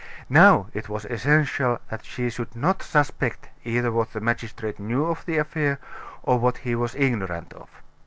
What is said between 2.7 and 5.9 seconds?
suspect either what the magistrate knew of the affair,